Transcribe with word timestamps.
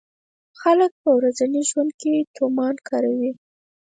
خلک 0.61 0.91
په 1.03 1.09
ورځني 1.17 1.61
ژوند 1.69 1.91
کې 2.01 2.13
تومان 2.35 2.75
کاروي. 2.87 3.31